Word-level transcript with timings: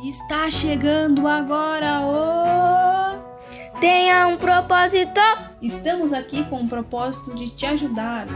Está 0.00 0.50
chegando 0.50 1.28
agora 1.28 2.00
o. 2.00 3.78
Tenha 3.78 4.26
um 4.26 4.36
propósito! 4.36 5.20
Estamos 5.60 6.12
aqui 6.12 6.44
com 6.44 6.62
o 6.62 6.68
propósito 6.68 7.34
de 7.34 7.50
te 7.50 7.66
ajudar. 7.66 8.26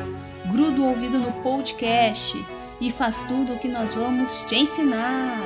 Gruda 0.51 0.81
o 0.81 0.89
ouvido 0.89 1.19
no 1.19 1.33
podcast 1.43 2.45
e 2.81 2.91
faz 2.91 3.21
tudo 3.23 3.55
o 3.55 3.59
que 3.59 3.69
nós 3.69 3.95
vamos 3.95 4.43
te 4.47 4.57
ensinar. 4.57 5.41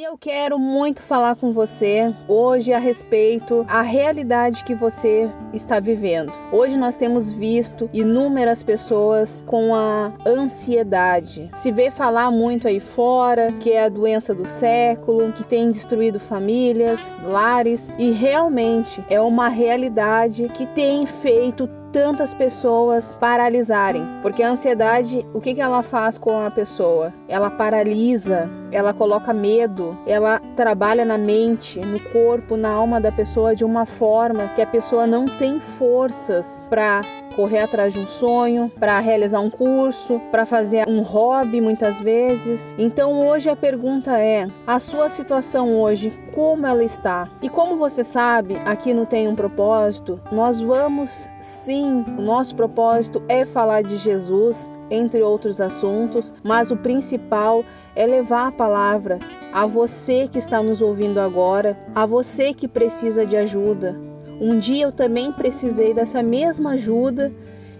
E 0.00 0.02
eu 0.02 0.16
quero 0.16 0.58
muito 0.58 1.02
falar 1.02 1.36
com 1.36 1.52
você 1.52 2.10
hoje 2.26 2.72
a 2.72 2.78
respeito 2.78 3.66
a 3.68 3.82
realidade 3.82 4.64
que 4.64 4.74
você 4.74 5.28
está 5.52 5.78
vivendo. 5.78 6.32
Hoje 6.50 6.74
nós 6.78 6.96
temos 6.96 7.30
visto 7.30 7.90
inúmeras 7.92 8.62
pessoas 8.62 9.44
com 9.46 9.74
a 9.74 10.10
ansiedade. 10.26 11.50
Se 11.54 11.70
vê 11.70 11.90
falar 11.90 12.30
muito 12.30 12.66
aí 12.66 12.80
fora 12.80 13.52
que 13.60 13.72
é 13.72 13.84
a 13.84 13.90
doença 13.90 14.34
do 14.34 14.46
século, 14.46 15.34
que 15.34 15.44
tem 15.44 15.70
destruído 15.70 16.18
famílias, 16.18 17.12
lares 17.22 17.92
e 17.98 18.10
realmente 18.10 19.04
é 19.10 19.20
uma 19.20 19.48
realidade 19.48 20.48
que 20.48 20.64
tem 20.64 21.04
feito 21.04 21.68
tantas 21.92 22.32
pessoas 22.34 23.16
paralisarem, 23.16 24.06
porque 24.22 24.42
a 24.42 24.50
ansiedade, 24.50 25.26
o 25.34 25.40
que, 25.40 25.60
ela 25.60 25.82
faz 25.82 26.16
com 26.16 26.38
a 26.38 26.50
pessoa? 26.50 27.12
Ela 27.28 27.50
paralisa, 27.50 28.48
ela 28.72 28.94
coloca 28.94 29.32
medo, 29.32 29.98
ela 30.06 30.40
trabalha 30.56 31.04
na 31.04 31.18
mente, 31.18 31.80
no 31.80 32.00
corpo, 32.10 32.56
na 32.56 32.70
alma 32.70 33.00
da 33.00 33.12
pessoa 33.12 33.54
de 33.54 33.64
uma 33.64 33.84
forma 33.84 34.48
que 34.54 34.62
a 34.62 34.66
pessoa 34.66 35.06
não 35.06 35.24
tem 35.24 35.60
forças 35.60 36.66
para 36.70 37.02
correr 37.34 37.60
atrás 37.60 37.92
de 37.92 38.00
um 38.00 38.06
sonho, 38.06 38.70
para 38.78 38.98
realizar 38.98 39.40
um 39.40 39.50
curso, 39.50 40.20
para 40.30 40.44
fazer 40.44 40.88
um 40.88 41.00
hobby 41.02 41.60
muitas 41.60 42.00
vezes. 42.00 42.74
Então 42.78 43.20
hoje 43.26 43.48
a 43.48 43.56
pergunta 43.56 44.18
é: 44.18 44.46
a 44.66 44.78
sua 44.78 45.08
situação 45.08 45.80
hoje, 45.80 46.12
como 46.40 46.66
ela 46.66 46.82
está? 46.82 47.28
E 47.42 47.50
como 47.50 47.76
você 47.76 48.02
sabe, 48.02 48.56
aqui 48.64 48.94
não 48.94 49.04
tem 49.04 49.28
um 49.28 49.36
propósito, 49.36 50.18
nós 50.32 50.58
vamos 50.58 51.28
sim, 51.38 52.02
o 52.16 52.22
nosso 52.22 52.54
propósito 52.54 53.22
é 53.28 53.44
falar 53.44 53.82
de 53.82 53.98
Jesus, 53.98 54.70
entre 54.90 55.20
outros 55.20 55.60
assuntos, 55.60 56.32
mas 56.42 56.70
o 56.70 56.78
principal 56.78 57.62
é 57.94 58.06
levar 58.06 58.48
a 58.48 58.52
palavra 58.52 59.18
a 59.52 59.66
você 59.66 60.28
que 60.28 60.38
está 60.38 60.62
nos 60.62 60.80
ouvindo 60.80 61.18
agora, 61.18 61.78
a 61.94 62.06
você 62.06 62.54
que 62.54 62.66
precisa 62.66 63.26
de 63.26 63.36
ajuda, 63.36 64.00
um 64.40 64.58
dia 64.58 64.86
eu 64.86 64.92
também 64.92 65.30
precisei 65.32 65.92
dessa 65.92 66.22
mesma 66.22 66.70
ajuda 66.70 67.30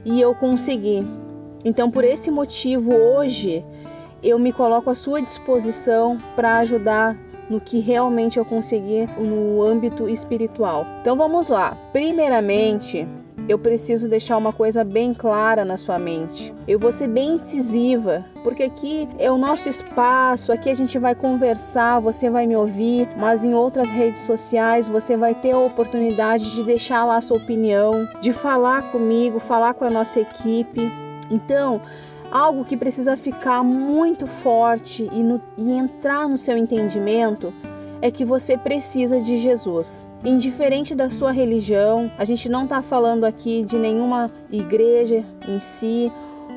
e 0.05 0.21
eu 0.21 0.35
consegui. 0.35 0.99
Então, 1.65 1.91
por 1.91 2.05
esse 2.05 2.31
motivo, 2.31 2.93
hoje 2.93 3.65
eu 4.23 4.39
me 4.39 4.53
coloco 4.53 4.91
à 4.91 4.95
sua 4.95 5.23
disposição 5.23 6.19
para 6.37 6.59
ajudar 6.59 7.17
no 7.51 7.61
que 7.61 7.81
realmente 7.81 8.39
eu 8.39 8.45
consegui 8.45 9.07
no 9.19 9.63
âmbito 9.63 10.09
espiritual. 10.09 10.87
Então 11.03 11.17
vamos 11.17 11.49
lá. 11.49 11.77
Primeiramente, 11.93 13.07
eu 13.49 13.59
preciso 13.59 14.09
deixar 14.09 14.37
uma 14.37 14.53
coisa 14.53 14.85
bem 14.85 15.13
clara 15.13 15.65
na 15.65 15.77
sua 15.77 15.99
mente. 15.99 16.55
Eu 16.69 16.79
vou 16.79 16.93
ser 16.93 17.09
bem 17.09 17.35
incisiva, 17.35 18.25
porque 18.43 18.63
aqui 18.63 19.09
é 19.19 19.31
o 19.31 19.39
nosso 19.39 19.69
espaço, 19.69 20.53
aqui 20.53 20.71
a 20.71 20.75
gente 20.75 20.99
vai 20.99 21.15
conversar, 21.15 22.01
você 22.01 22.31
vai 22.31 22.47
me 22.47 22.57
ouvir, 22.57 23.09
mas 23.17 23.43
em 23.43 23.55
outras 23.55 23.89
redes 23.89 24.23
sociais 24.23 24.89
você 24.89 25.17
vai 25.17 25.35
ter 25.35 25.53
a 25.53 25.59
oportunidade 25.59 26.55
de 26.55 26.63
deixar 26.63 27.05
lá 27.05 27.17
a 27.17 27.21
sua 27.21 27.39
opinião, 27.39 28.07
de 28.21 28.33
falar 28.33 28.83
comigo, 28.91 29.41
falar 29.41 29.75
com 29.75 29.85
a 29.85 29.91
nossa 29.91 30.21
equipe. 30.21 30.93
Então, 31.31 31.81
algo 32.31 32.65
que 32.65 32.77
precisa 32.77 33.17
ficar 33.17 33.63
muito 33.63 34.27
forte 34.27 35.09
e, 35.13 35.23
no, 35.23 35.41
e 35.59 35.73
entrar 35.73 36.29
no 36.29 36.39
seu 36.39 36.57
entendimento 36.57 37.53
é 38.03 38.11
que 38.11 38.25
você 38.25 38.57
precisa 38.57 39.21
de 39.21 39.37
Jesus. 39.37 40.09
Indiferente 40.25 40.95
da 40.95 41.11
sua 41.11 41.33
religião, 41.33 42.11
a 42.19 42.25
gente 42.25 42.49
não 42.49 42.65
está 42.65 42.83
falando 42.83 43.25
aqui 43.25 43.65
de 43.65 43.77
nenhuma 43.77 44.31
igreja 44.51 45.25
em 45.49 45.59
si 45.59 46.13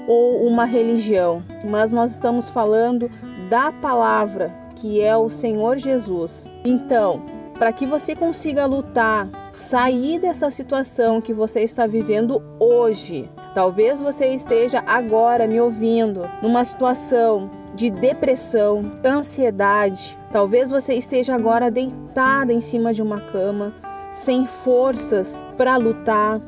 ou 0.08 0.46
uma 0.46 0.66
religião, 0.66 1.44
mas 1.70 1.92
nós 1.92 2.12
estamos 2.12 2.50
falando 2.50 3.10
da 3.50 3.72
palavra 3.72 4.54
que 4.76 5.02
é 5.02 5.16
o 5.16 5.30
Senhor 5.30 5.78
Jesus. 5.78 6.50
Então, 6.66 7.22
para 7.58 7.72
que 7.72 7.86
você 7.86 8.16
consiga 8.16 8.66
lutar, 8.66 9.30
sair 9.52 10.20
dessa 10.20 10.50
situação 10.50 11.22
que 11.22 11.34
você 11.34 11.62
está 11.62 11.88
vivendo 11.88 12.42
hoje, 12.60 13.30
talvez 13.54 14.00
você 14.00 14.28
esteja 14.28 14.84
agora 14.86 15.48
me 15.48 15.60
ouvindo 15.60 16.30
numa 16.42 16.64
situação 16.64 17.50
de 17.76 17.90
depressão, 17.90 18.92
ansiedade. 19.04 20.18
Talvez 20.32 20.70
você 20.70 20.94
esteja 20.94 21.36
agora 21.36 21.72
deitada 21.72 22.54
em 22.54 22.62
cima 22.62 22.94
de 22.94 23.02
uma 23.02 23.20
cama, 23.20 23.74
sem 24.12 24.46
forças 24.46 25.44
para 25.58 25.78
lutar, 25.78 26.40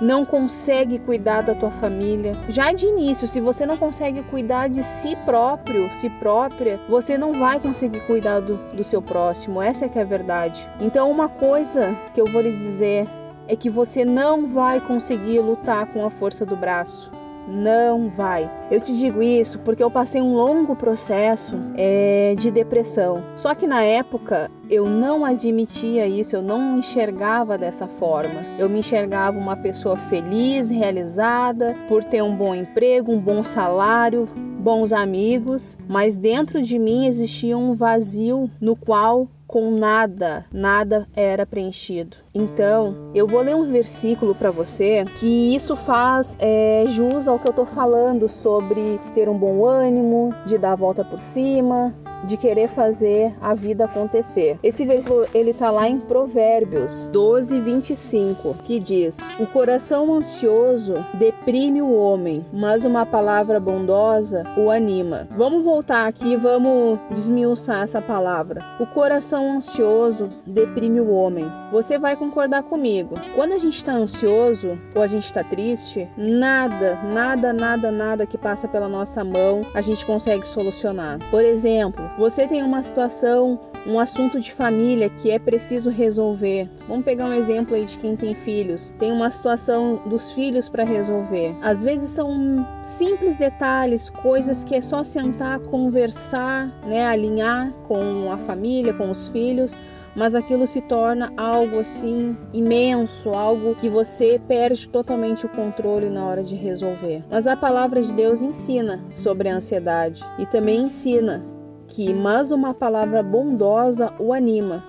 não 0.00 0.24
consegue 0.24 0.98
cuidar 0.98 1.42
da 1.42 1.54
tua 1.54 1.70
família. 1.70 2.32
Já 2.48 2.72
de 2.72 2.86
início, 2.86 3.28
se 3.28 3.40
você 3.40 3.66
não 3.66 3.76
consegue 3.76 4.22
cuidar 4.22 4.68
de 4.68 4.82
si 4.82 5.14
próprio, 5.26 5.94
si 5.94 6.08
própria, 6.08 6.80
você 6.88 7.18
não 7.18 7.34
vai 7.34 7.60
conseguir 7.60 8.00
cuidar 8.00 8.40
do, 8.40 8.56
do 8.74 8.82
seu 8.82 9.02
próximo. 9.02 9.60
Essa 9.60 9.84
é 9.84 9.88
que 9.88 9.98
é 9.98 10.02
a 10.02 10.06
verdade. 10.06 10.66
Então, 10.80 11.10
uma 11.10 11.28
coisa 11.28 11.94
que 12.14 12.20
eu 12.20 12.24
vou 12.24 12.40
lhe 12.40 12.56
dizer 12.56 13.06
é 13.50 13.56
que 13.56 13.68
você 13.68 14.04
não 14.04 14.46
vai 14.46 14.80
conseguir 14.80 15.40
lutar 15.40 15.86
com 15.92 16.04
a 16.04 16.10
força 16.10 16.46
do 16.46 16.54
braço 16.56 17.10
não 17.50 18.08
vai. 18.08 18.48
Eu 18.70 18.80
te 18.80 18.96
digo 18.96 19.20
isso 19.20 19.58
porque 19.58 19.82
eu 19.82 19.90
passei 19.90 20.20
um 20.20 20.34
longo 20.34 20.76
processo 20.76 21.58
é, 21.76 22.34
de 22.38 22.50
depressão. 22.50 23.22
Só 23.36 23.54
que 23.54 23.66
na 23.66 23.82
época 23.82 24.48
eu 24.68 24.88
não 24.88 25.24
admitia 25.24 26.06
isso, 26.06 26.36
eu 26.36 26.42
não 26.42 26.78
enxergava 26.78 27.58
dessa 27.58 27.88
forma. 27.88 28.42
Eu 28.56 28.68
me 28.68 28.78
enxergava 28.78 29.36
uma 29.36 29.56
pessoa 29.56 29.96
feliz, 29.96 30.70
realizada, 30.70 31.74
por 31.88 32.04
ter 32.04 32.22
um 32.22 32.34
bom 32.34 32.54
emprego, 32.54 33.12
um 33.12 33.18
bom 33.18 33.42
salário, 33.42 34.28
bons 34.60 34.92
amigos, 34.92 35.76
mas 35.88 36.16
dentro 36.16 36.62
de 36.62 36.78
mim 36.78 37.06
existia 37.06 37.58
um 37.58 37.74
vazio 37.74 38.48
no 38.60 38.76
qual 38.76 39.26
com 39.50 39.72
nada, 39.72 40.46
nada 40.52 41.08
era 41.12 41.44
preenchido. 41.44 42.16
Então, 42.32 43.10
eu 43.12 43.26
vou 43.26 43.40
ler 43.40 43.56
um 43.56 43.70
versículo 43.70 44.36
para 44.36 44.52
você 44.52 45.04
que 45.18 45.54
isso 45.54 45.74
faz 45.74 46.36
é, 46.38 46.84
jus 46.86 47.26
ao 47.26 47.40
que 47.40 47.48
eu 47.48 47.52
tô 47.52 47.66
falando 47.66 48.28
sobre 48.28 49.00
ter 49.14 49.28
um 49.28 49.36
bom 49.36 49.66
ânimo, 49.66 50.32
de 50.46 50.56
dar 50.56 50.72
a 50.72 50.76
volta 50.76 51.04
por 51.04 51.20
cima, 51.20 51.92
de 52.24 52.36
querer 52.36 52.68
fazer 52.68 53.34
a 53.40 53.54
vida 53.54 53.84
acontecer. 53.84 54.58
Esse 54.62 54.84
versículo 54.84 55.26
ele 55.34 55.52
tá 55.52 55.70
lá 55.70 55.88
em 55.88 56.00
Provérbios 56.00 57.08
12, 57.08 57.60
25, 57.60 58.54
que 58.64 58.78
diz: 58.78 59.18
O 59.38 59.46
coração 59.46 60.12
ansioso 60.14 60.94
deprime 61.14 61.82
o 61.82 61.92
homem, 61.92 62.44
mas 62.52 62.84
uma 62.84 63.06
palavra 63.06 63.58
bondosa 63.58 64.44
o 64.56 64.70
anima. 64.70 65.28
Vamos 65.36 65.64
voltar 65.64 66.06
aqui, 66.06 66.36
vamos 66.36 66.98
desmiuçar 67.10 67.82
essa 67.82 68.00
palavra. 68.00 68.62
O 68.78 68.86
coração 68.86 69.52
ansioso 69.52 70.30
deprime 70.46 71.00
o 71.00 71.10
homem. 71.10 71.46
Você 71.72 71.98
vai 71.98 72.16
concordar 72.20 72.62
comigo. 72.64 73.14
Quando 73.34 73.54
a 73.54 73.58
gente 73.58 73.76
está 73.76 73.94
ansioso 73.94 74.78
ou 74.94 75.02
a 75.02 75.06
gente 75.06 75.24
está 75.24 75.42
triste, 75.42 76.06
nada, 76.18 77.00
nada, 77.02 77.50
nada, 77.50 77.90
nada 77.90 78.26
que 78.26 78.36
passa 78.36 78.68
pela 78.68 78.88
nossa 78.88 79.24
mão 79.24 79.62
a 79.72 79.80
gente 79.80 80.04
consegue 80.04 80.46
solucionar. 80.46 81.18
Por 81.30 81.42
exemplo, 81.42 82.08
você 82.18 82.46
tem 82.46 82.62
uma 82.62 82.82
situação, 82.82 83.58
um 83.86 83.98
assunto 83.98 84.38
de 84.38 84.52
família 84.52 85.08
que 85.08 85.30
é 85.30 85.38
preciso 85.38 85.88
resolver. 85.88 86.68
Vamos 86.86 87.06
pegar 87.06 87.24
um 87.24 87.32
exemplo 87.32 87.74
aí 87.74 87.86
de 87.86 87.96
quem 87.96 88.14
tem 88.14 88.34
filhos. 88.34 88.92
Tem 88.98 89.10
uma 89.10 89.30
situação 89.30 90.02
dos 90.04 90.30
filhos 90.32 90.68
para 90.68 90.84
resolver. 90.84 91.56
Às 91.62 91.82
vezes 91.82 92.10
são 92.10 92.66
simples 92.82 93.38
detalhes, 93.38 94.10
coisas 94.10 94.62
que 94.62 94.74
é 94.74 94.82
só 94.82 95.02
sentar, 95.02 95.58
conversar, 95.60 96.66
né, 96.84 97.06
alinhar 97.06 97.72
com 97.88 98.30
a 98.30 98.36
família, 98.36 98.92
com 98.92 99.10
os 99.10 99.28
filhos 99.28 99.74
mas 100.14 100.34
aquilo 100.34 100.66
se 100.66 100.80
torna 100.80 101.32
algo 101.36 101.78
assim 101.78 102.36
imenso, 102.52 103.30
algo 103.30 103.74
que 103.74 103.88
você 103.88 104.40
perde 104.46 104.88
totalmente 104.88 105.46
o 105.46 105.48
controle 105.48 106.08
na 106.08 106.24
hora 106.26 106.42
de 106.42 106.54
resolver. 106.54 107.24
Mas 107.30 107.46
a 107.46 107.56
palavra 107.56 108.02
de 108.02 108.12
Deus 108.12 108.42
ensina 108.42 109.02
sobre 109.16 109.48
a 109.48 109.56
ansiedade 109.56 110.22
e 110.38 110.46
também 110.46 110.82
ensina 110.82 111.44
que 111.86 112.12
mas 112.12 112.50
uma 112.50 112.72
palavra 112.72 113.22
bondosa 113.22 114.12
o 114.18 114.32
anima. 114.32 114.84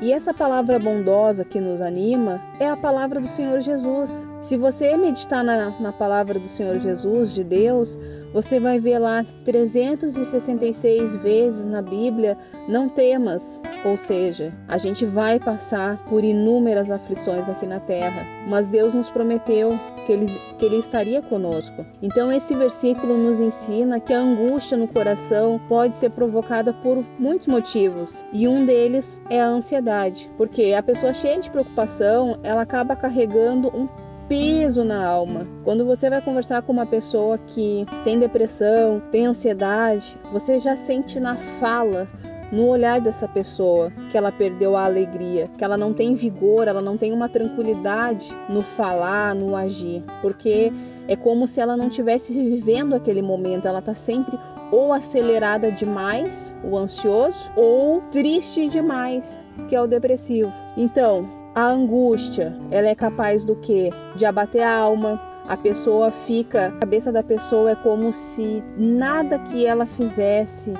E 0.00 0.12
essa 0.12 0.34
palavra 0.34 0.78
bondosa 0.78 1.42
que 1.42 1.58
nos 1.58 1.80
anima 1.80 2.42
é 2.58 2.68
a 2.68 2.76
palavra 2.76 3.20
do 3.20 3.26
Senhor 3.26 3.60
Jesus. 3.60 4.26
Se 4.40 4.56
você 4.56 4.96
meditar 4.96 5.44
na, 5.44 5.70
na 5.80 5.92
palavra 5.92 6.38
do 6.38 6.46
Senhor 6.46 6.78
Jesus, 6.78 7.34
de 7.34 7.44
Deus, 7.44 7.98
você 8.32 8.60
vai 8.60 8.78
ver 8.78 8.98
lá 8.98 9.24
366 9.44 11.16
vezes 11.16 11.66
na 11.66 11.82
Bíblia: 11.82 12.36
não 12.68 12.88
temas. 12.88 13.62
Ou 13.84 13.96
seja, 13.96 14.52
a 14.68 14.78
gente 14.78 15.04
vai 15.04 15.38
passar 15.38 16.04
por 16.04 16.24
inúmeras 16.24 16.90
aflições 16.90 17.48
aqui 17.48 17.66
na 17.66 17.80
terra, 17.80 18.26
mas 18.48 18.68
Deus 18.68 18.94
nos 18.94 19.08
prometeu 19.08 19.70
que 20.06 20.12
ele, 20.12 20.26
que 20.58 20.64
ele 20.64 20.76
estaria 20.76 21.20
conosco. 21.22 21.84
Então, 22.02 22.32
esse 22.32 22.54
versículo 22.54 23.16
nos 23.16 23.40
ensina 23.40 24.00
que 24.00 24.12
a 24.12 24.20
angústia 24.20 24.76
no 24.76 24.86
coração 24.86 25.60
pode 25.68 25.94
ser 25.94 26.10
provocada 26.10 26.72
por 26.72 27.04
muitos 27.18 27.48
motivos, 27.48 28.24
e 28.32 28.46
um 28.46 28.64
deles 28.64 29.20
é 29.30 29.40
a 29.40 29.48
ansiedade, 29.48 30.30
porque 30.36 30.74
a 30.74 30.82
pessoa 30.82 31.12
cheia 31.12 31.40
de 31.40 31.50
preocupação 31.50 32.38
ela 32.46 32.62
acaba 32.62 32.94
carregando 32.94 33.68
um 33.68 33.88
peso 34.28 34.84
na 34.84 35.04
alma. 35.04 35.46
Quando 35.64 35.84
você 35.84 36.08
vai 36.08 36.20
conversar 36.20 36.62
com 36.62 36.72
uma 36.72 36.86
pessoa 36.86 37.38
que 37.38 37.84
tem 38.04 38.18
depressão, 38.18 39.02
tem 39.10 39.26
ansiedade, 39.26 40.16
você 40.32 40.58
já 40.58 40.76
sente 40.76 41.20
na 41.20 41.34
fala 41.34 42.08
no 42.52 42.66
olhar 42.66 43.00
dessa 43.00 43.26
pessoa 43.26 43.92
que 44.10 44.16
ela 44.16 44.30
perdeu 44.30 44.76
a 44.76 44.84
alegria, 44.84 45.50
que 45.58 45.64
ela 45.64 45.76
não 45.76 45.92
tem 45.92 46.14
vigor, 46.14 46.68
ela 46.68 46.80
não 46.80 46.96
tem 46.96 47.12
uma 47.12 47.28
tranquilidade 47.28 48.28
no 48.48 48.62
falar, 48.62 49.34
no 49.34 49.56
agir, 49.56 50.02
porque 50.22 50.72
é 51.08 51.16
como 51.16 51.46
se 51.46 51.60
ela 51.60 51.76
não 51.76 51.88
estivesse 51.88 52.32
vivendo 52.32 52.94
aquele 52.94 53.22
momento, 53.22 53.66
ela 53.66 53.80
está 53.80 53.94
sempre 53.94 54.38
ou 54.70 54.92
acelerada 54.92 55.70
demais, 55.70 56.54
o 56.64 56.76
ansioso, 56.76 57.50
ou 57.54 58.00
triste 58.10 58.68
demais, 58.68 59.38
que 59.68 59.76
é 59.76 59.80
o 59.80 59.86
depressivo. 59.86 60.52
Então, 60.76 61.45
a 61.56 61.68
angústia, 61.68 62.54
ela 62.70 62.86
é 62.86 62.94
capaz 62.94 63.46
do 63.46 63.56
que? 63.56 63.88
De 64.14 64.26
abater 64.26 64.60
a 64.62 64.76
alma. 64.76 65.18
A 65.48 65.56
pessoa 65.56 66.10
fica, 66.10 66.66
a 66.66 66.72
cabeça 66.72 67.10
da 67.10 67.22
pessoa 67.22 67.70
é 67.70 67.74
como 67.76 68.12
se 68.12 68.62
nada 68.76 69.38
que 69.38 69.64
ela 69.64 69.86
fizesse 69.86 70.74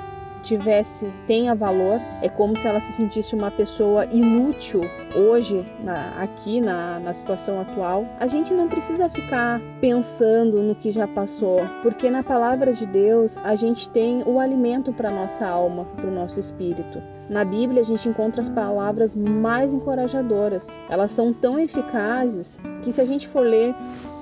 tivesse 0.47 1.11
tenha 1.25 1.53
valor, 1.53 1.99
é 2.21 2.29
como 2.29 2.55
se 2.55 2.65
ela 2.65 2.79
se 2.79 2.93
sentisse 2.93 3.35
uma 3.35 3.51
pessoa 3.51 4.05
inútil 4.05 4.81
hoje, 5.15 5.65
na, 5.83 6.21
aqui 6.21 6.61
na, 6.61 6.99
na 6.99 7.13
situação 7.13 7.59
atual. 7.59 8.05
A 8.19 8.27
gente 8.27 8.53
não 8.53 8.67
precisa 8.67 9.09
ficar 9.09 9.59
pensando 9.81 10.61
no 10.61 10.75
que 10.75 10.91
já 10.91 11.07
passou, 11.07 11.61
porque 11.83 12.09
na 12.09 12.23
palavra 12.23 12.71
de 12.73 12.85
Deus 12.85 13.37
a 13.37 13.55
gente 13.55 13.89
tem 13.89 14.23
o 14.25 14.39
alimento 14.39 14.93
para 14.93 15.11
nossa 15.11 15.45
alma, 15.45 15.85
para 15.95 16.07
o 16.07 16.13
nosso 16.13 16.39
espírito. 16.39 17.01
Na 17.29 17.43
Bíblia 17.43 17.81
a 17.81 17.85
gente 17.85 18.07
encontra 18.07 18.39
as 18.39 18.47
palavras 18.47 19.13
mais 19.13 19.73
encorajadoras. 19.73 20.69
Elas 20.89 21.11
são 21.11 21.33
tão 21.33 21.59
eficazes 21.59 22.57
que 22.81 22.91
se 22.91 23.01
a 23.01 23.05
gente 23.05 23.27
for 23.27 23.41
ler 23.41 23.75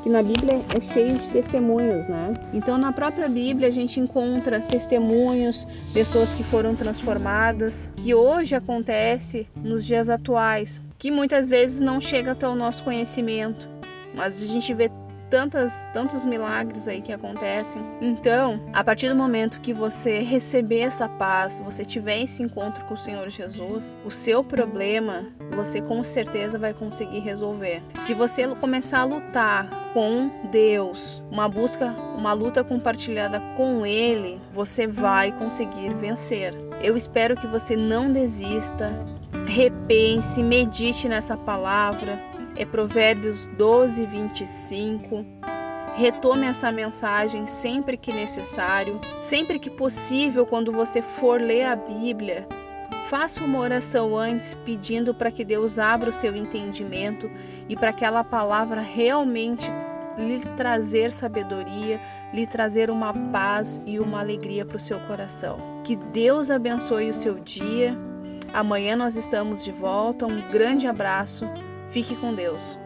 que 0.05 0.09
na 0.09 0.21
Bíblia 0.21 0.61
é 0.69 0.93
cheio 0.93 1.17
de 1.17 1.27
testemunhos, 1.29 2.07
né? 2.07 2.31
Então 2.53 2.77
na 2.77 2.93
própria 2.93 3.27
Bíblia 3.27 3.69
a 3.69 3.71
gente 3.71 3.99
encontra 3.99 4.61
testemunhos, 4.61 5.65
pessoas 5.91 6.35
que 6.35 6.43
foram 6.43 6.75
transformadas, 6.75 7.91
que 7.95 8.13
hoje 8.13 8.53
acontece 8.53 9.47
nos 9.55 9.83
dias 9.83 10.07
atuais, 10.07 10.83
que 10.99 11.09
muitas 11.09 11.49
vezes 11.49 11.81
não 11.81 11.99
chega 11.99 12.33
até 12.33 12.47
o 12.47 12.53
nosso 12.53 12.83
conhecimento, 12.83 13.67
mas 14.13 14.43
a 14.43 14.45
gente 14.45 14.71
vê 14.75 14.91
tantas, 15.29 15.87
tantos 15.93 16.25
milagres 16.25 16.87
aí 16.87 17.01
que 17.01 17.11
acontecem. 17.11 17.81
Então, 18.01 18.61
a 18.73 18.83
partir 18.83 19.09
do 19.09 19.15
momento 19.15 19.59
que 19.61 19.73
você 19.73 20.19
receber 20.19 20.81
essa 20.81 21.07
paz, 21.07 21.59
você 21.59 21.83
tiver 21.83 22.21
esse 22.21 22.43
encontro 22.43 22.83
com 22.85 22.93
o 22.93 22.97
Senhor 22.97 23.29
Jesus, 23.29 23.97
o 24.05 24.11
seu 24.11 24.43
problema 24.43 25.25
você 25.55 25.81
com 25.81 26.03
certeza 26.03 26.57
vai 26.57 26.73
conseguir 26.73 27.19
resolver. 27.19 27.81
Se 28.01 28.13
você 28.13 28.47
começar 28.55 28.99
a 28.99 29.05
lutar 29.05 29.69
com 29.93 30.29
Deus, 30.51 31.21
uma 31.31 31.47
busca, 31.47 31.95
uma 32.17 32.33
luta 32.33 32.63
compartilhada 32.63 33.39
com 33.55 33.85
Ele, 33.85 34.41
você 34.53 34.87
vai 34.87 35.31
conseguir 35.31 35.93
vencer. 35.95 36.53
Eu 36.81 36.97
espero 36.97 37.35
que 37.35 37.47
você 37.47 37.75
não 37.75 38.11
desista, 38.11 38.91
repense, 39.47 40.43
medite 40.43 41.07
nessa 41.07 41.37
palavra, 41.37 42.19
é 42.55 42.65
Provérbios 42.65 43.45
12, 43.57 44.05
25. 44.05 45.25
Retome 45.95 46.45
essa 46.45 46.71
mensagem 46.71 47.45
sempre 47.45 47.97
que 47.97 48.13
necessário, 48.13 48.99
sempre 49.21 49.59
que 49.59 49.69
possível, 49.69 50.45
quando 50.45 50.71
você 50.71 51.01
for 51.01 51.39
ler 51.39 51.65
a 51.65 51.75
Bíblia. 51.75 52.47
Faça 53.07 53.43
uma 53.43 53.59
oração 53.59 54.17
antes 54.17 54.55
pedindo 54.65 55.13
para 55.13 55.31
que 55.31 55.45
Deus 55.45 55.77
abra 55.77 56.09
o 56.09 56.13
seu 56.13 56.35
entendimento 56.35 57.29
e 57.69 57.75
para 57.75 57.91
aquela 57.91 58.23
palavra 58.23 58.81
realmente 58.81 59.69
lhe 60.17 60.39
trazer 60.57 61.11
sabedoria, 61.11 61.99
lhe 62.33 62.47
trazer 62.47 62.89
uma 62.89 63.13
paz 63.13 63.81
e 63.85 63.99
uma 63.99 64.19
alegria 64.19 64.65
para 64.65 64.77
o 64.77 64.79
seu 64.79 64.99
coração. 65.01 65.57
Que 65.83 65.95
Deus 65.95 66.49
abençoe 66.49 67.09
o 67.09 67.13
seu 67.13 67.35
dia. 67.35 67.95
Amanhã 68.53 68.95
nós 68.95 69.15
estamos 69.15 69.63
de 69.63 69.71
volta. 69.71 70.25
Um 70.25 70.51
grande 70.51 70.87
abraço 70.87 71.45
Fique 71.89 72.15
com 72.15 72.33
Deus. 72.33 72.77